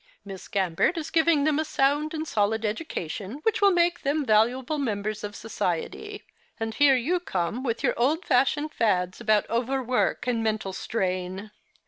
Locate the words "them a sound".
1.43-2.15